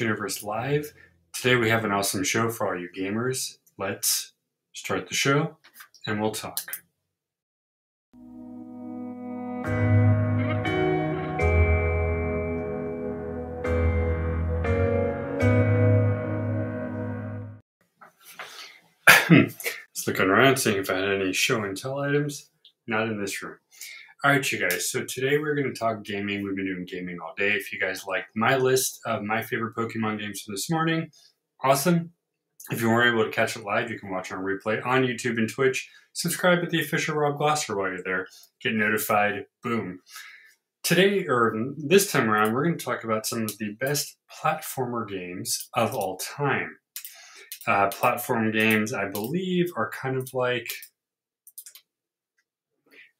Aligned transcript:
Universe 0.00 0.42
Live. 0.42 0.92
Today 1.32 1.56
we 1.56 1.68
have 1.70 1.84
an 1.84 1.92
awesome 1.92 2.24
show 2.24 2.50
for 2.50 2.68
all 2.68 2.80
you 2.80 2.88
gamers. 2.96 3.58
Let's 3.78 4.32
start 4.72 5.08
the 5.08 5.14
show 5.14 5.56
and 6.06 6.20
we'll 6.20 6.32
talk. 6.32 6.60
Just 19.94 20.06
looking 20.06 20.26
around, 20.26 20.56
seeing 20.58 20.78
if 20.78 20.90
I 20.90 20.96
had 20.96 21.08
any 21.08 21.32
show 21.32 21.62
and 21.64 21.76
tell 21.76 21.98
items. 21.98 22.50
Not 22.86 23.08
in 23.08 23.20
this 23.20 23.42
room. 23.42 23.58
All 24.24 24.30
right, 24.30 24.52
you 24.52 24.60
guys. 24.60 24.88
So 24.88 25.02
today 25.02 25.36
we're 25.36 25.56
going 25.56 25.66
to 25.66 25.76
talk 25.76 26.04
gaming. 26.04 26.44
We've 26.44 26.54
been 26.54 26.66
doing 26.66 26.86
gaming 26.88 27.18
all 27.20 27.34
day. 27.36 27.54
If 27.54 27.72
you 27.72 27.80
guys 27.80 28.06
liked 28.06 28.28
my 28.36 28.56
list 28.56 29.00
of 29.04 29.24
my 29.24 29.42
favorite 29.42 29.74
Pokemon 29.74 30.20
games 30.20 30.42
from 30.42 30.54
this 30.54 30.70
morning, 30.70 31.10
awesome. 31.64 32.12
If 32.70 32.80
you 32.80 32.88
weren't 32.88 33.12
able 33.12 33.24
to 33.24 33.32
catch 33.32 33.56
it 33.56 33.64
live, 33.64 33.90
you 33.90 33.98
can 33.98 34.12
watch 34.12 34.30
on 34.30 34.44
replay 34.44 34.86
on 34.86 35.02
YouTube 35.02 35.38
and 35.38 35.50
Twitch. 35.50 35.90
Subscribe 36.12 36.60
to 36.60 36.70
the 36.70 36.80
official 36.80 37.16
Rob 37.16 37.36
Glasser 37.36 37.76
while 37.76 37.88
you're 37.88 38.04
there. 38.04 38.28
Get 38.62 38.74
notified. 38.74 39.46
Boom. 39.60 39.98
Today, 40.84 41.26
or 41.26 41.56
this 41.76 42.12
time 42.12 42.30
around, 42.30 42.54
we're 42.54 42.62
going 42.62 42.78
to 42.78 42.84
talk 42.84 43.02
about 43.02 43.26
some 43.26 43.42
of 43.42 43.58
the 43.58 43.72
best 43.80 44.18
platformer 44.40 45.04
games 45.08 45.68
of 45.74 45.96
all 45.96 46.16
time. 46.18 46.76
Uh, 47.66 47.88
platform 47.88 48.52
games, 48.52 48.92
I 48.92 49.08
believe, 49.08 49.72
are 49.76 49.90
kind 49.90 50.16
of 50.16 50.28
like, 50.32 50.68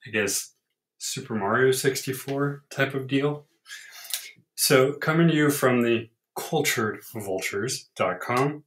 I 0.07 0.10
guess, 0.12 0.52
Super 1.02 1.34
Mario 1.34 1.73
64 1.73 2.62
type 2.70 2.95
of 2.95 3.09
deal. 3.09 3.47
So, 4.55 4.93
coming 4.93 5.27
to 5.27 5.34
you 5.34 5.51
from 5.51 5.83
the 5.83 6.10
culturedvultures.com, 6.38 8.62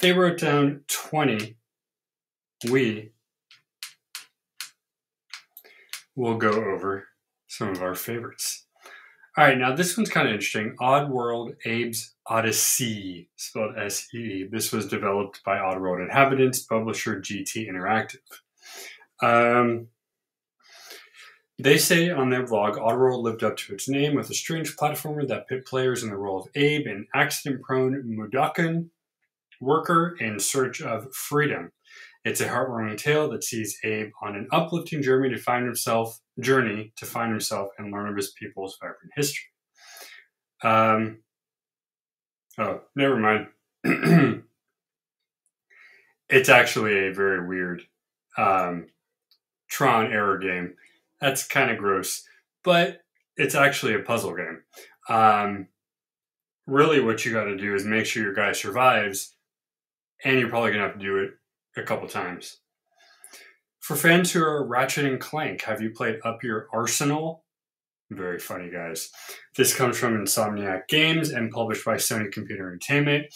they 0.00 0.12
wrote 0.12 0.38
down 0.38 0.84
20 0.86 1.56
we 2.70 3.10
will 6.14 6.36
go 6.36 6.50
over 6.50 7.08
some 7.48 7.70
of 7.70 7.82
our 7.82 7.96
favorites. 7.96 8.66
All 9.36 9.44
right, 9.44 9.58
now 9.58 9.74
this 9.74 9.96
one's 9.96 10.08
kind 10.08 10.28
of 10.28 10.34
interesting. 10.34 10.76
Odd 10.80 11.10
World 11.10 11.54
Abe's 11.66 12.14
Odyssey, 12.26 13.28
spelled 13.36 13.76
S 13.76 14.06
E. 14.14 14.46
This 14.50 14.72
was 14.72 14.86
developed 14.86 15.42
by 15.44 15.58
Oddworld 15.58 16.02
Inhabitants, 16.02 16.60
publisher 16.60 17.20
GT 17.20 17.68
Interactive. 17.68 18.20
Um, 19.20 19.88
they 21.58 21.78
say 21.78 22.10
on 22.10 22.30
their 22.30 22.44
vlog, 22.44 22.76
Oddworld 22.76 23.22
lived 23.22 23.42
up 23.42 23.56
to 23.58 23.74
its 23.74 23.88
name 23.88 24.14
with 24.14 24.28
a 24.28 24.34
strange 24.34 24.76
platformer 24.76 25.26
that 25.26 25.48
pit 25.48 25.64
players 25.64 26.02
in 26.02 26.10
the 26.10 26.16
role 26.16 26.40
of 26.40 26.48
Abe, 26.54 26.86
an 26.86 27.06
accident-prone 27.14 28.02
Mudokon 28.04 28.90
worker 29.60 30.16
in 30.20 30.38
search 30.38 30.82
of 30.82 31.14
freedom. 31.14 31.72
It's 32.24 32.40
a 32.40 32.48
heartwarming 32.48 32.98
tale 32.98 33.30
that 33.30 33.44
sees 33.44 33.78
Abe 33.84 34.10
on 34.20 34.36
an 34.36 34.48
uplifting 34.52 35.00
journey 35.00 35.30
to 35.30 35.38
find 35.38 35.64
himself 35.64 36.20
journey 36.40 36.92
to 36.96 37.06
find 37.06 37.30
himself 37.30 37.70
and 37.78 37.90
learn 37.90 38.08
of 38.08 38.16
his 38.16 38.32
people's 38.32 38.76
vibrant 38.80 39.12
history. 39.14 39.46
Um, 40.62 41.20
oh, 42.58 42.82
never 42.94 43.16
mind. 43.16 43.46
it's 46.28 46.48
actually 46.48 47.06
a 47.06 47.14
very 47.14 47.46
weird 47.46 47.82
um, 48.36 48.88
Tron 49.68 50.12
error 50.12 50.38
game 50.38 50.74
that's 51.20 51.46
kind 51.46 51.70
of 51.70 51.78
gross, 51.78 52.22
but 52.64 53.00
it's 53.36 53.54
actually 53.54 53.94
a 53.94 54.00
puzzle 54.00 54.34
game. 54.34 54.62
Um, 55.08 55.68
really, 56.66 57.00
what 57.00 57.24
you 57.24 57.32
got 57.32 57.44
to 57.44 57.56
do 57.56 57.74
is 57.74 57.84
make 57.84 58.06
sure 58.06 58.22
your 58.22 58.34
guy 58.34 58.52
survives, 58.52 59.36
and 60.24 60.38
you're 60.38 60.48
probably 60.48 60.70
going 60.70 60.82
to 60.82 60.88
have 60.88 60.98
to 60.98 61.04
do 61.04 61.18
it 61.18 61.30
a 61.76 61.82
couple 61.82 62.08
times. 62.08 62.58
For 63.80 63.94
fans 63.94 64.32
who 64.32 64.42
are 64.42 64.66
Ratchet 64.66 65.04
and 65.04 65.20
Clank, 65.20 65.62
have 65.62 65.80
you 65.80 65.90
played 65.90 66.18
Up 66.24 66.42
Your 66.42 66.66
Arsenal? 66.72 67.44
Very 68.10 68.38
funny, 68.38 68.70
guys. 68.70 69.10
This 69.56 69.74
comes 69.74 69.98
from 69.98 70.16
Insomniac 70.16 70.88
Games 70.88 71.30
and 71.30 71.50
published 71.50 71.84
by 71.84 71.94
Sony 71.94 72.30
Computer 72.32 72.68
Entertainment. 72.68 73.26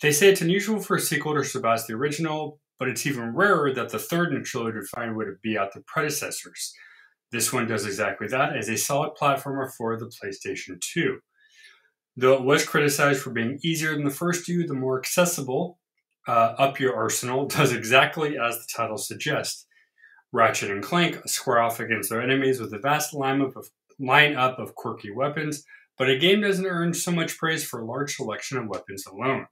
They 0.00 0.12
say 0.12 0.30
it's 0.30 0.40
unusual 0.40 0.80
for 0.80 0.96
a 0.96 1.00
sequel 1.00 1.34
to 1.34 1.44
surpass 1.44 1.86
the 1.86 1.94
original, 1.94 2.58
but 2.78 2.88
it's 2.88 3.06
even 3.06 3.34
rarer 3.34 3.72
that 3.72 3.90
the 3.90 3.98
third 3.98 4.32
in 4.32 4.38
the 4.38 4.44
trilogy 4.44 4.78
would 4.78 4.88
find 4.88 5.10
a 5.10 5.14
way 5.14 5.26
to 5.26 5.36
beat 5.42 5.56
out 5.56 5.72
the 5.72 5.82
predecessors. 5.86 6.74
This 7.32 7.52
one 7.52 7.66
does 7.66 7.86
exactly 7.86 8.28
that 8.28 8.56
as 8.56 8.68
a 8.68 8.76
solid 8.76 9.14
platformer 9.18 9.72
for 9.72 9.98
the 9.98 10.06
PlayStation 10.06 10.78
2. 10.80 11.18
Though 12.16 12.34
it 12.34 12.44
was 12.44 12.66
criticized 12.66 13.22
for 13.22 13.30
being 13.30 13.58
easier 13.64 13.94
than 13.94 14.04
the 14.04 14.10
first 14.10 14.44
two, 14.44 14.66
the 14.66 14.74
more 14.74 14.98
accessible 14.98 15.78
uh, 16.28 16.54
Up 16.58 16.78
Your 16.78 16.94
Arsenal 16.94 17.46
does 17.48 17.72
exactly 17.72 18.38
as 18.38 18.58
the 18.58 18.66
title 18.76 18.98
suggests. 18.98 19.66
Ratchet 20.32 20.70
and 20.70 20.82
Clank 20.82 21.20
square 21.26 21.60
off 21.60 21.80
against 21.80 22.10
their 22.10 22.22
enemies 22.22 22.60
with 22.60 22.72
a 22.72 22.78
vast 22.78 23.14
lineup 23.14 23.56
of, 23.56 23.68
lineup 24.00 24.58
of 24.58 24.74
quirky 24.74 25.10
weapons, 25.10 25.64
but 25.98 26.08
a 26.08 26.18
game 26.18 26.40
doesn't 26.40 26.66
earn 26.66 26.94
so 26.94 27.10
much 27.10 27.38
praise 27.38 27.64
for 27.64 27.80
a 27.80 27.86
large 27.86 28.16
selection 28.16 28.58
of 28.58 28.68
weapons 28.68 29.06
alone. 29.06 29.46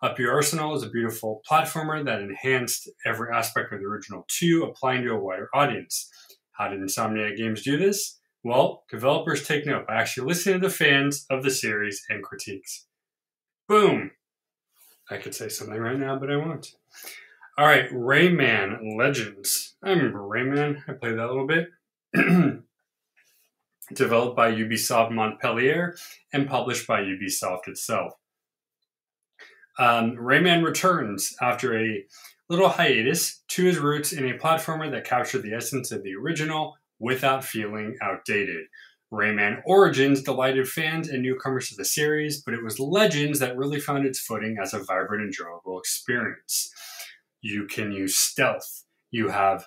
Up 0.00 0.18
Your 0.18 0.32
Arsenal 0.32 0.76
is 0.76 0.84
a 0.84 0.90
beautiful 0.90 1.42
platformer 1.48 2.04
that 2.04 2.20
enhanced 2.20 2.88
every 3.04 3.34
aspect 3.34 3.72
of 3.72 3.80
the 3.80 3.86
original 3.86 4.24
2, 4.28 4.64
applying 4.64 5.02
to 5.02 5.10
a 5.10 5.18
wider 5.18 5.48
audience. 5.52 6.08
How 6.58 6.68
did 6.68 6.80
Insomniac 6.80 7.36
Games 7.36 7.62
do 7.62 7.76
this? 7.76 8.18
Well, 8.42 8.84
developers 8.90 9.46
take 9.46 9.64
note 9.64 9.86
by 9.86 9.94
actually 9.94 10.26
listening 10.26 10.60
to 10.60 10.66
the 10.68 10.74
fans 10.74 11.24
of 11.30 11.44
the 11.44 11.50
series 11.50 12.04
and 12.08 12.22
critiques. 12.22 12.86
Boom! 13.68 14.10
I 15.10 15.18
could 15.18 15.34
say 15.34 15.48
something 15.48 15.78
right 15.78 15.98
now, 15.98 16.18
but 16.18 16.30
I 16.30 16.36
won't. 16.36 16.74
All 17.56 17.66
right, 17.66 17.90
Rayman 17.90 18.96
Legends. 18.96 19.74
I 19.82 19.90
remember 19.90 20.20
Rayman. 20.20 20.82
I 20.88 20.92
played 20.92 21.16
that 21.16 21.26
a 21.26 21.32
little 21.32 21.46
bit. 21.46 21.68
Developed 23.94 24.36
by 24.36 24.52
Ubisoft 24.52 25.12
Montpellier 25.12 25.96
and 26.32 26.48
published 26.48 26.86
by 26.86 27.02
Ubisoft 27.02 27.68
itself. 27.68 28.14
Um, 29.78 30.16
Rayman 30.16 30.64
returns 30.64 31.36
after 31.40 31.78
a 31.78 32.04
little 32.48 32.68
hiatus 32.68 33.42
to 33.48 33.64
his 33.64 33.78
roots 33.78 34.12
in 34.12 34.28
a 34.28 34.38
platformer 34.38 34.90
that 34.90 35.04
captured 35.04 35.42
the 35.42 35.54
essence 35.54 35.92
of 35.92 36.02
the 36.02 36.14
original 36.14 36.76
without 36.98 37.44
feeling 37.44 37.96
outdated. 38.00 38.66
Rayman 39.12 39.62
Origins 39.64 40.22
delighted 40.22 40.68
fans 40.68 41.08
and 41.08 41.22
newcomers 41.22 41.68
to 41.68 41.76
the 41.76 41.84
series, 41.84 42.42
but 42.42 42.54
it 42.54 42.62
was 42.62 42.78
Legends 42.78 43.38
that 43.38 43.56
really 43.56 43.80
found 43.80 44.06
its 44.06 44.18
footing 44.18 44.56
as 44.62 44.74
a 44.74 44.82
vibrant, 44.82 45.24
enjoyable 45.24 45.78
experience. 45.78 46.72
You 47.40 47.66
can 47.66 47.92
use 47.92 48.16
stealth, 48.16 48.84
you 49.10 49.28
have 49.28 49.66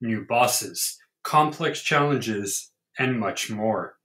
new 0.00 0.26
bosses, 0.26 0.98
complex 1.22 1.80
challenges, 1.80 2.70
and 2.98 3.18
much 3.18 3.50
more. 3.50 3.96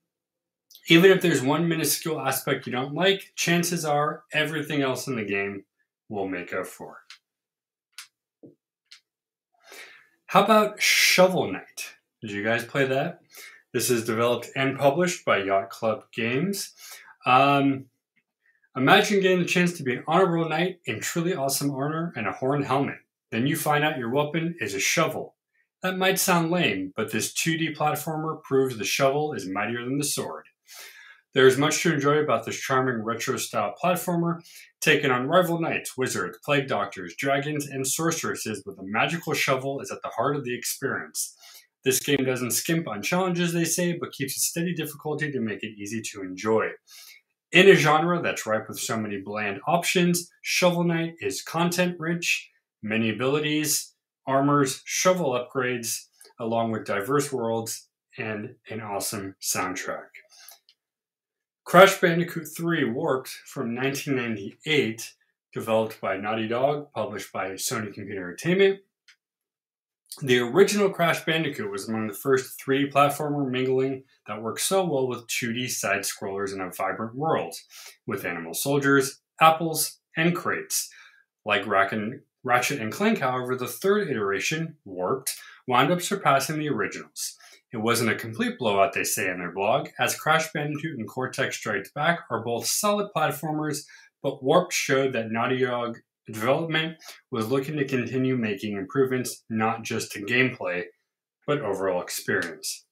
Even 0.88 1.12
if 1.12 1.22
there's 1.22 1.42
one 1.42 1.68
minuscule 1.68 2.22
aspect 2.22 2.66
you 2.66 2.72
don't 2.72 2.94
like, 2.94 3.34
chances 3.36 3.84
are 3.84 4.24
everything 4.32 4.82
else 4.82 5.08
in 5.08 5.18
the 5.18 5.26
game 5.26 5.66
will 6.08 6.30
make 6.30 6.54
up 6.54 6.66
for 6.66 6.92
it. 6.92 7.17
How 10.28 10.44
about 10.44 10.82
Shovel 10.82 11.50
Knight? 11.54 11.96
Did 12.20 12.32
you 12.32 12.44
guys 12.44 12.66
play 12.66 12.86
that? 12.86 13.22
This 13.72 13.90
is 13.90 14.04
developed 14.04 14.50
and 14.58 14.78
published 14.78 15.24
by 15.24 15.38
Yacht 15.38 15.70
Club 15.70 16.04
Games. 16.14 16.74
Um, 17.26 17.86
imagine 18.76 19.22
getting 19.22 19.40
the 19.40 19.46
chance 19.46 19.78
to 19.78 19.84
be 19.84 19.94
an 19.94 20.04
honorable 20.06 20.50
knight 20.50 20.82
in 20.84 21.00
truly 21.00 21.34
awesome 21.34 21.72
armor 21.72 22.12
and 22.18 22.28
a 22.28 22.34
horn 22.34 22.64
helmet. 22.64 22.98
Then 23.32 23.48
you 23.48 23.56
find 23.56 23.86
out 23.86 23.98
your 23.98 24.10
weapon 24.10 24.58
is 24.60 24.74
a 24.74 24.82
shovel. 24.82 25.36
That 25.82 25.98
might 25.98 26.20
sound 26.20 26.52
lame, 26.52 26.92
but 26.98 27.14
this 27.14 27.34
2D 27.34 27.78
platformer 27.78 28.44
proves 28.44 28.78
the 28.78 28.84
shovel 28.84 29.32
is 29.32 29.48
mightier 29.48 29.86
than 29.86 29.98
the 29.98 30.04
sword. 30.04 30.48
There 31.34 31.46
is 31.46 31.58
much 31.58 31.84
to 31.84 31.94
enjoy 31.94 32.18
about 32.18 32.46
this 32.46 32.60
charming 32.60 33.04
retro 33.04 33.38
style 33.38 33.76
platformer, 33.82 34.42
taking 34.82 35.12
on 35.12 35.28
rival 35.28 35.60
knights, 35.60 35.98
wizards, 35.98 36.40
plague 36.44 36.68
doctors, 36.68 37.16
dragons, 37.16 37.68
and 37.68 37.86
sorceresses 37.86 38.64
with 38.66 38.80
a 38.80 38.84
magical 38.84 39.34
shovel 39.34 39.80
is 39.82 39.92
at 39.92 40.02
the 40.02 40.10
heart 40.10 40.36
of 40.36 40.46
the 40.46 40.58
experience. 40.58 41.36
This 41.84 42.00
game 42.00 42.26
doesn't 42.26 42.52
skimp 42.52 42.88
on 42.88 43.02
challenges, 43.02 43.54
they 43.54 43.66
say, 43.66 43.98
but 43.98 44.12
keeps 44.12 44.36
a 44.36 44.42
steady 44.42 44.74
difficulty 44.74 45.32
to 45.32 45.40
make 45.40 45.64
it 45.64 45.78
easy 45.78 46.02
to 46.14 46.22
enjoy. 46.22 46.70
In 47.52 47.70
a 47.70 47.76
genre 47.76 48.22
that's 48.22 48.46
ripe 48.46 48.68
with 48.68 48.80
so 48.80 48.98
many 48.98 49.22
bland 49.22 49.62
options, 49.68 50.30
Shovel 50.42 50.84
Knight 50.84 51.14
is 51.22 51.42
content 51.42 51.96
rich, 51.98 52.50
many 52.84 53.10
abilities, 53.10 53.94
armors, 54.26 54.82
shovel 54.84 55.32
upgrades, 55.32 56.08
along 56.40 56.72
with 56.72 56.86
diverse 56.86 57.32
worlds 57.32 57.88
and 58.18 58.56
an 58.70 58.82
awesome 58.82 59.36
soundtrack. 59.42 60.08
Crash 61.68 62.00
Bandicoot 62.00 62.48
3 62.48 62.86
Warped 62.92 63.28
from 63.28 63.76
1998, 63.76 65.16
developed 65.54 66.00
by 66.00 66.16
Naughty 66.16 66.48
Dog, 66.48 66.94
published 66.94 67.34
by 67.34 67.50
Sony 67.56 67.94
Computer 67.94 68.22
Entertainment. 68.22 68.80
The 70.22 70.40
original 70.40 70.90
Crash 70.90 71.26
Bandicoot 71.26 71.70
was 71.70 71.90
among 71.90 72.08
the 72.08 72.14
first 72.14 72.58
3D 72.66 72.94
platformer 72.94 73.52
mingling 73.52 74.06
that 74.28 74.42
worked 74.42 74.62
so 74.62 74.86
well 74.86 75.10
with 75.10 75.28
2D 75.28 75.70
side 75.70 76.04
scrollers 76.04 76.54
in 76.54 76.62
a 76.62 76.72
vibrant 76.72 77.16
world, 77.16 77.54
with 78.06 78.24
animal 78.24 78.54
soldiers, 78.54 79.20
apples, 79.42 79.98
and 80.16 80.34
crates. 80.34 80.90
Like 81.44 81.68
Ratchet 81.68 82.80
and 82.80 82.94
Clank, 82.94 83.20
however, 83.20 83.58
the 83.58 83.68
third 83.68 84.10
iteration, 84.10 84.78
Warped, 84.86 85.36
wound 85.68 85.92
up 85.92 86.02
surpassing 86.02 86.60
the 86.60 86.70
originals. 86.70 87.38
It 87.74 87.78
wasn't 87.78 88.12
a 88.12 88.16
complete 88.16 88.58
blowout, 88.58 88.94
they 88.94 89.04
say 89.04 89.30
in 89.30 89.40
their 89.40 89.52
blog, 89.52 89.90
as 90.00 90.18
Crash 90.18 90.52
Bandicoot 90.54 90.98
and 90.98 91.08
Cortex 91.08 91.58
Strikes 91.58 91.92
Back 91.92 92.22
are 92.32 92.44
both 92.44 92.66
solid 92.66 93.10
platformers, 93.16 93.84
but 94.24 94.42
Warped 94.42 94.74
showed 94.74 95.14
that 95.14 95.32
Naughty 95.32 95.60
Dog 95.60 96.00
development 96.26 96.98
was 97.32 97.50
looking 97.50 97.78
to 97.78 97.88
continue 97.88 98.38
making 98.38 98.78
improvements 98.78 99.44
not 99.50 99.84
just 99.84 100.12
to 100.14 100.26
gameplay, 100.26 100.84
but 101.46 101.62
overall 101.62 102.02
experience. 102.02 102.86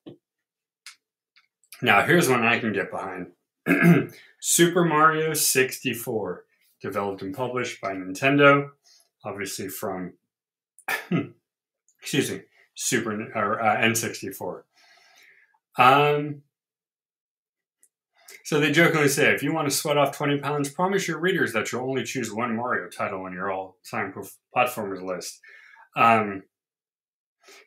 Now, 1.82 2.06
here's 2.06 2.30
one 2.30 2.44
I 2.44 2.60
can 2.60 2.74
get 2.74 2.92
behind 2.92 3.32
Super 4.42 4.86
Mario 4.86 5.34
64, 5.34 6.46
developed 6.82 7.22
and 7.22 7.36
published 7.36 7.82
by 7.82 7.94
Nintendo, 7.94 8.70
obviously 9.24 9.68
from, 9.68 10.14
excuse 12.02 12.32
me, 12.32 12.42
Super 12.76 13.32
or 13.36 13.62
uh, 13.62 13.78
N64. 13.78 14.64
Um, 15.78 16.42
so 18.44 18.60
they 18.60 18.72
jokingly 18.72 19.08
say, 19.08 19.34
if 19.34 19.42
you 19.42 19.54
want 19.54 19.68
to 19.68 19.76
sweat 19.76 19.98
off 19.98 20.16
20 20.16 20.38
pounds, 20.38 20.70
promise 20.70 21.08
your 21.08 21.20
readers 21.20 21.52
that 21.54 21.72
you'll 21.72 21.90
only 21.90 22.04
choose 22.04 22.32
one 22.32 22.56
Mario 22.56 22.90
title 22.90 23.24
on 23.24 23.34
your 23.34 23.52
all-time 23.52 24.14
platformers 24.56 25.04
list. 25.04 25.40
Um, 25.96 26.44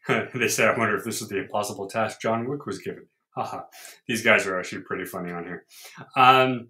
they 0.34 0.48
say, 0.48 0.66
I 0.66 0.78
wonder 0.78 0.96
if 0.96 1.04
this 1.04 1.20
is 1.20 1.28
the 1.28 1.38
impossible 1.38 1.88
task 1.88 2.20
John 2.20 2.48
Wick 2.48 2.64
was 2.64 2.78
given. 2.78 3.06
Haha. 3.34 3.62
These 4.06 4.22
guys 4.22 4.46
are 4.46 4.58
actually 4.58 4.82
pretty 4.82 5.04
funny 5.04 5.32
on 5.32 5.44
here. 5.44 5.64
Um, 6.16 6.68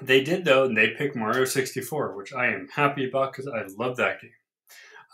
they 0.00 0.22
did, 0.22 0.44
though, 0.44 0.64
and 0.64 0.76
they 0.76 0.90
picked 0.90 1.16
Mario 1.16 1.44
64, 1.44 2.16
which 2.16 2.32
I 2.32 2.46
am 2.46 2.68
happy 2.74 3.08
about 3.08 3.32
because 3.32 3.48
I 3.48 3.64
love 3.78 3.96
that 3.96 4.20
game. 4.20 4.30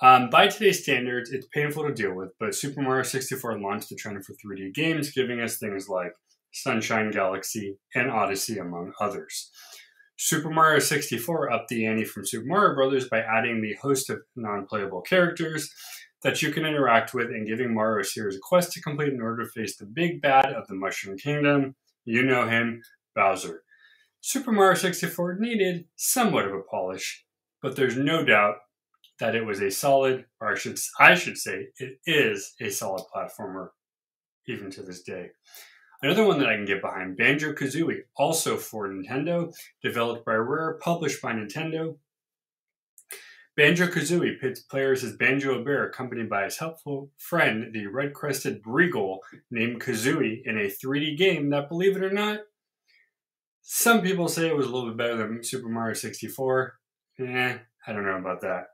Um, 0.03 0.31
by 0.31 0.49
today's 0.49 0.83
standards, 0.83 1.31
it's 1.31 1.47
painful 1.49 1.85
to 1.85 1.93
deal 1.93 2.15
with, 2.15 2.31
but 2.39 2.55
Super 2.55 2.81
Mario 2.81 3.03
64 3.03 3.61
launched 3.61 3.91
the 3.91 3.97
trend 3.97 4.25
for 4.25 4.33
3D 4.33 4.73
games, 4.73 5.13
giving 5.13 5.41
us 5.41 5.59
things 5.59 5.91
like 5.91 6.13
Sunshine 6.53 7.11
Galaxy, 7.11 7.77
and 7.95 8.11
Odyssey, 8.11 8.59
among 8.59 8.93
others. 8.99 9.51
Super 10.17 10.51
Mario 10.51 10.79
64 10.79 11.53
upped 11.53 11.69
the 11.69 11.87
ante 11.87 12.05
from 12.05 12.27
Super 12.27 12.47
Mario 12.47 12.75
Bros. 12.75 13.09
by 13.09 13.21
adding 13.21 13.61
the 13.61 13.77
host 13.81 14.09
of 14.09 14.23
non 14.37 14.67
playable 14.67 15.03
characters 15.03 15.71
that 16.23 16.43
you 16.43 16.51
can 16.53 16.65
interact 16.65 17.15
with 17.15 17.29
and 17.29 17.47
giving 17.47 17.75
Mario 17.75 18.03
a 18.03 18.05
series 18.05 18.35
of 18.37 18.43
quests 18.43 18.75
to 18.75 18.83
complete 18.83 19.13
in 19.13 19.21
order 19.21 19.45
to 19.45 19.51
face 19.51 19.77
the 19.77 19.87
big 19.87 20.21
bad 20.21 20.47
of 20.47 20.67
the 20.67 20.75
Mushroom 20.75 21.17
Kingdom. 21.19 21.75
You 22.05 22.23
know 22.23 22.47
him, 22.49 22.83
Bowser. 23.15 23.63
Super 24.21 24.53
Mario 24.53 24.75
64 24.75 25.37
needed 25.41 25.87
somewhat 25.97 26.47
of 26.47 26.53
a 26.53 26.63
polish, 26.71 27.25
but 27.63 27.77
there's 27.77 27.97
no 27.97 28.25
doubt 28.25 28.57
that 29.21 29.35
it 29.35 29.45
was 29.45 29.61
a 29.61 29.71
solid, 29.71 30.25
or 30.41 30.53
I 30.53 30.55
should, 30.57 30.79
I 30.99 31.15
should 31.15 31.39
say, 31.39 31.69
it 31.79 31.99
is 32.07 32.55
a 32.61 32.71
solid 32.71 33.05
platformer 33.15 33.69
even 34.49 34.71
to 34.73 34.83
this 34.83 35.03
day. 35.03 35.29
Another 36.03 36.25
one 36.25 36.39
that 36.39 36.49
I 36.49 36.57
can 36.57 36.65
get 36.65 36.81
behind, 36.81 37.19
Banjo 37.19 37.53
Kazooie, 37.53 38.01
also 38.17 38.57
for 38.57 38.89
Nintendo, 38.89 39.53
developed 39.83 40.25
by 40.25 40.33
Rare, 40.33 40.79
published 40.83 41.21
by 41.21 41.33
Nintendo. 41.33 41.97
Banjo 43.55 43.87
Kazooie 43.87 44.41
pits 44.41 44.61
players 44.61 45.05
as 45.05 45.17
Banjo 45.17 45.61
a 45.61 45.63
Bear, 45.63 45.87
accompanied 45.87 46.31
by 46.31 46.45
his 46.45 46.57
helpful 46.57 47.11
friend, 47.19 47.75
the 47.75 47.87
red 47.87 48.15
crested 48.15 48.63
Breegull, 48.63 49.19
named 49.51 49.83
Kazooie, 49.83 50.41
in 50.47 50.57
a 50.57 50.71
3D 50.71 51.19
game 51.19 51.51
that, 51.51 51.69
believe 51.69 51.97
it 51.97 52.03
or 52.03 52.11
not, 52.11 52.41
some 53.61 54.01
people 54.01 54.29
say 54.29 54.49
it 54.49 54.57
was 54.57 54.67
a 54.67 54.71
little 54.71 54.89
bit 54.89 54.97
better 54.97 55.17
than 55.17 55.45
Super 55.45 55.69
Mario 55.69 55.93
64. 55.93 56.79
Eh, 57.19 57.59
I 57.87 57.93
don't 57.93 58.07
know 58.07 58.17
about 58.17 58.41
that. 58.41 58.69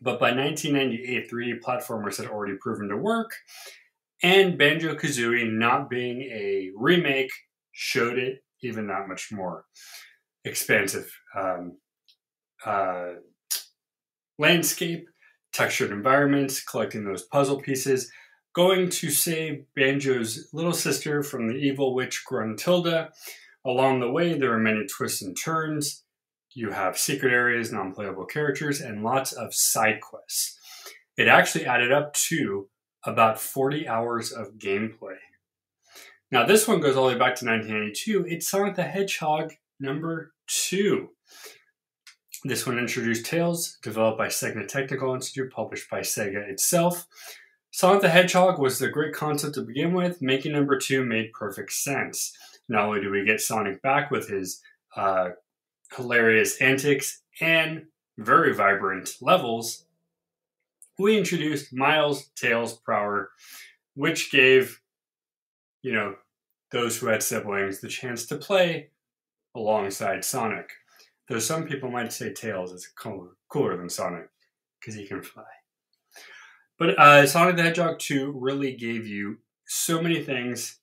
But 0.00 0.20
by 0.20 0.32
1998, 0.32 1.30
3D 1.30 1.60
platformers 1.60 2.18
had 2.18 2.26
already 2.26 2.54
proven 2.60 2.88
to 2.88 2.96
work, 2.96 3.32
and 4.22 4.58
Banjo 4.58 4.94
Kazooie 4.94 5.50
not 5.50 5.90
being 5.90 6.22
a 6.22 6.70
remake 6.76 7.30
showed 7.72 8.18
it 8.18 8.42
even 8.62 8.88
that 8.88 9.08
much 9.08 9.30
more 9.30 9.64
expansive 10.44 11.10
um, 11.36 11.78
uh, 12.64 13.10
landscape, 14.38 15.08
textured 15.52 15.90
environments, 15.90 16.62
collecting 16.62 17.04
those 17.04 17.24
puzzle 17.24 17.60
pieces, 17.60 18.10
going 18.54 18.88
to 18.88 19.10
save 19.10 19.64
Banjo's 19.76 20.48
little 20.52 20.72
sister 20.72 21.22
from 21.22 21.48
the 21.48 21.54
evil 21.54 21.94
witch 21.94 22.24
Gruntilda. 22.28 23.10
Along 23.64 24.00
the 24.00 24.10
way, 24.10 24.38
there 24.38 24.52
are 24.52 24.58
many 24.58 24.86
twists 24.86 25.22
and 25.22 25.36
turns. 25.36 26.04
You 26.58 26.72
have 26.72 26.98
secret 26.98 27.32
areas, 27.32 27.70
non 27.70 27.92
playable 27.92 28.24
characters, 28.24 28.80
and 28.80 29.04
lots 29.04 29.30
of 29.30 29.54
side 29.54 30.00
quests. 30.00 30.58
It 31.16 31.28
actually 31.28 31.66
added 31.66 31.92
up 31.92 32.14
to 32.14 32.68
about 33.04 33.40
40 33.40 33.86
hours 33.86 34.32
of 34.32 34.58
gameplay. 34.58 35.18
Now, 36.32 36.44
this 36.44 36.66
one 36.66 36.80
goes 36.80 36.96
all 36.96 37.06
the 37.06 37.12
way 37.12 37.18
back 37.18 37.36
to 37.36 37.46
1992. 37.46 38.26
It's 38.26 38.50
Sonic 38.50 38.74
the 38.74 38.82
Hedgehog 38.82 39.52
number 39.78 40.32
two. 40.48 41.10
This 42.42 42.66
one 42.66 42.76
introduced 42.76 43.24
Tails, 43.24 43.78
developed 43.80 44.18
by 44.18 44.26
Sega 44.26 44.66
Technical 44.66 45.14
Institute, 45.14 45.52
published 45.52 45.88
by 45.88 46.00
Sega 46.00 46.50
itself. 46.50 47.06
Sonic 47.70 48.02
the 48.02 48.08
Hedgehog 48.08 48.58
was 48.58 48.80
the 48.80 48.88
great 48.88 49.14
concept 49.14 49.54
to 49.54 49.62
begin 49.62 49.92
with. 49.92 50.20
Making 50.20 50.54
number 50.54 50.76
two 50.76 51.04
made 51.04 51.32
perfect 51.32 51.70
sense. 51.70 52.36
Not 52.68 52.86
only 52.86 53.00
do 53.00 53.12
we 53.12 53.24
get 53.24 53.40
Sonic 53.40 53.80
back 53.80 54.10
with 54.10 54.28
his 54.28 54.60
uh, 54.96 55.28
hilarious 55.94 56.60
antics 56.60 57.22
and 57.40 57.86
very 58.16 58.54
vibrant 58.54 59.10
levels, 59.20 59.84
we 60.98 61.16
introduced 61.16 61.72
Miles, 61.72 62.30
Tails, 62.34 62.74
Prower, 62.78 63.30
which 63.94 64.32
gave, 64.32 64.80
you 65.82 65.92
know, 65.92 66.16
those 66.72 66.98
who 66.98 67.06
had 67.06 67.22
siblings 67.22 67.80
the 67.80 67.88
chance 67.88 68.26
to 68.26 68.36
play 68.36 68.90
alongside 69.54 70.24
Sonic. 70.24 70.70
Though 71.28 71.38
some 71.38 71.64
people 71.64 71.90
might 71.90 72.12
say 72.12 72.32
Tails 72.32 72.72
is 72.72 72.86
cooler, 72.86 73.30
cooler 73.48 73.76
than 73.76 73.88
Sonic 73.88 74.28
because 74.80 74.94
he 74.94 75.06
can 75.06 75.22
fly. 75.22 75.44
But 76.78 76.98
uh, 76.98 77.26
Sonic 77.26 77.56
the 77.56 77.62
Hedgehog 77.62 77.98
2 77.98 78.32
really 78.38 78.74
gave 78.74 79.06
you 79.06 79.38
so 79.66 80.00
many 80.00 80.22
things. 80.22 80.78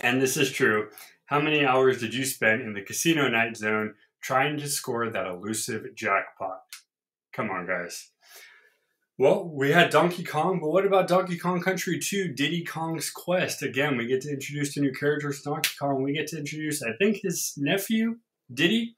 And 0.00 0.20
this 0.20 0.36
is 0.36 0.50
true. 0.50 0.88
How 1.32 1.40
many 1.40 1.64
hours 1.64 1.98
did 1.98 2.12
you 2.12 2.26
spend 2.26 2.60
in 2.60 2.74
the 2.74 2.82
casino 2.82 3.26
night 3.26 3.56
zone 3.56 3.94
trying 4.20 4.58
to 4.58 4.68
score 4.68 5.08
that 5.08 5.26
elusive 5.26 5.86
jackpot? 5.94 6.58
Come 7.32 7.48
on, 7.48 7.66
guys. 7.66 8.10
Well, 9.16 9.48
we 9.48 9.72
had 9.72 9.88
Donkey 9.88 10.24
Kong, 10.24 10.60
but 10.60 10.68
what 10.68 10.84
about 10.84 11.08
Donkey 11.08 11.38
Kong 11.38 11.62
Country 11.62 11.98
2, 11.98 12.34
Diddy 12.34 12.62
Kong's 12.62 13.08
Quest? 13.08 13.62
Again, 13.62 13.96
we 13.96 14.06
get 14.06 14.20
to 14.20 14.30
introduce 14.30 14.74
the 14.74 14.82
new 14.82 14.92
characters 14.92 15.40
Donkey 15.40 15.70
Kong. 15.80 16.02
We 16.02 16.12
get 16.12 16.26
to 16.26 16.38
introduce, 16.38 16.82
I 16.82 16.90
think, 16.98 17.20
his 17.22 17.54
nephew, 17.56 18.16
Diddy. 18.52 18.96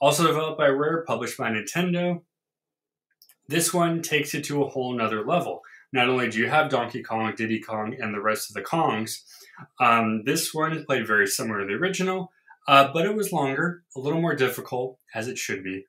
Also 0.00 0.26
developed 0.26 0.58
by 0.58 0.66
Rare, 0.66 1.04
published 1.06 1.38
by 1.38 1.52
Nintendo. 1.52 2.22
This 3.50 3.74
one 3.74 4.00
takes 4.00 4.32
it 4.32 4.44
to 4.44 4.62
a 4.62 4.68
whole 4.68 4.94
nother 4.94 5.26
level. 5.26 5.62
Not 5.92 6.08
only 6.08 6.30
do 6.30 6.38
you 6.38 6.48
have 6.48 6.70
Donkey 6.70 7.02
Kong, 7.02 7.34
Diddy 7.36 7.58
Kong, 7.58 7.96
and 8.00 8.14
the 8.14 8.20
rest 8.20 8.48
of 8.48 8.54
the 8.54 8.62
Kongs, 8.62 9.22
um, 9.80 10.22
this 10.24 10.54
one 10.54 10.84
played 10.84 11.04
very 11.04 11.26
similar 11.26 11.58
to 11.60 11.66
the 11.66 11.72
original, 11.72 12.30
uh, 12.68 12.92
but 12.92 13.04
it 13.04 13.16
was 13.16 13.32
longer, 13.32 13.82
a 13.96 13.98
little 13.98 14.20
more 14.20 14.36
difficult, 14.36 14.98
as 15.16 15.26
it 15.26 15.36
should 15.36 15.64
be, 15.64 15.86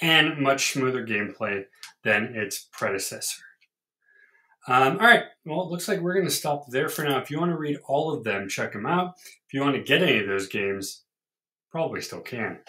and 0.00 0.38
much 0.38 0.72
smoother 0.72 1.06
gameplay 1.06 1.64
than 2.02 2.34
its 2.34 2.66
predecessor. 2.72 3.42
Um, 4.66 4.98
all 4.98 5.06
right, 5.06 5.24
well, 5.44 5.64
it 5.64 5.70
looks 5.70 5.86
like 5.86 6.00
we're 6.00 6.14
going 6.14 6.24
to 6.24 6.30
stop 6.30 6.64
there 6.70 6.88
for 6.88 7.04
now. 7.04 7.18
If 7.18 7.30
you 7.30 7.38
want 7.38 7.50
to 7.50 7.58
read 7.58 7.78
all 7.86 8.14
of 8.14 8.24
them, 8.24 8.48
check 8.48 8.72
them 8.72 8.86
out. 8.86 9.16
If 9.18 9.52
you 9.52 9.60
want 9.60 9.76
to 9.76 9.82
get 9.82 10.02
any 10.02 10.20
of 10.20 10.26
those 10.26 10.48
games, 10.48 11.02
probably 11.70 12.00
still 12.00 12.22
can. 12.22 12.60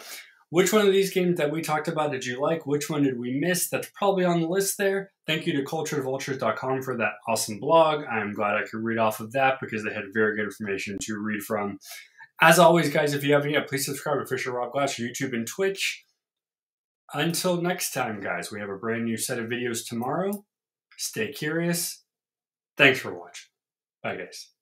Which 0.49 0.71
one 0.71 0.87
of 0.87 0.93
these 0.93 1.13
games 1.13 1.37
that 1.37 1.51
we 1.51 1.61
talked 1.61 1.89
about 1.89 2.11
did 2.11 2.25
you 2.25 2.41
like? 2.41 2.65
Which 2.65 2.89
one 2.89 3.03
did 3.03 3.19
we 3.19 3.37
miss? 3.37 3.69
That's 3.69 3.89
probably 3.93 4.23
on 4.23 4.39
the 4.39 4.47
list 4.47 4.77
there. 4.77 5.11
Thank 5.25 5.45
you 5.45 5.53
to 5.53 5.63
culturedvultures.com 5.63 6.83
for 6.83 6.95
that 6.97 7.13
awesome 7.27 7.59
blog. 7.59 8.05
I'm 8.05 8.33
glad 8.33 8.55
I 8.55 8.63
could 8.63 8.81
read 8.81 8.97
off 8.97 9.19
of 9.19 9.33
that 9.33 9.57
because 9.59 9.83
they 9.83 9.93
had 9.93 10.05
very 10.13 10.37
good 10.37 10.45
information 10.45 10.97
to 11.01 11.17
read 11.17 11.41
from. 11.41 11.79
As 12.39 12.59
always, 12.59 12.89
guys, 12.89 13.13
if 13.13 13.23
you 13.23 13.33
haven't 13.33 13.51
yet, 13.51 13.67
please 13.67 13.85
subscribe 13.85 14.19
to 14.19 14.25
Fisher 14.25 14.51
Rob 14.51 14.71
Glass, 14.71 14.95
YouTube 14.95 15.33
and 15.33 15.45
Twitch. 15.45 16.05
Until 17.13 17.61
next 17.61 17.93
time, 17.93 18.21
guys, 18.21 18.51
we 18.51 18.59
have 18.59 18.69
a 18.69 18.77
brand 18.77 19.05
new 19.05 19.17
set 19.17 19.39
of 19.39 19.47
videos 19.47 19.85
tomorrow. 19.85 20.45
Stay 20.97 21.31
curious. 21.31 22.03
Thanks 22.77 22.99
for 22.99 23.13
watching. 23.13 23.47
Bye, 24.03 24.17
guys. 24.17 24.56